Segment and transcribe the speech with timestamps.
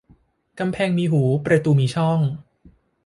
[0.59, 2.19] กำแพงมีหูประตูมีช่อง